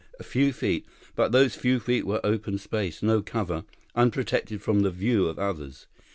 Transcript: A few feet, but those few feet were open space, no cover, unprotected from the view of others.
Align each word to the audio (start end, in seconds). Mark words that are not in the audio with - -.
A 0.19 0.23
few 0.23 0.51
feet, 0.51 0.87
but 1.15 1.31
those 1.31 1.53
few 1.53 1.79
feet 1.79 2.07
were 2.07 2.21
open 2.25 2.57
space, 2.57 3.03
no 3.03 3.21
cover, 3.21 3.65
unprotected 3.93 4.59
from 4.59 4.79
the 4.79 4.89
view 4.89 5.27
of 5.27 5.37
others. 5.37 5.85